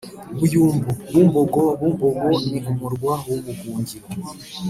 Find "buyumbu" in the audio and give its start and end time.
0.39-0.89